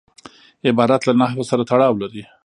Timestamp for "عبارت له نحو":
0.67-1.41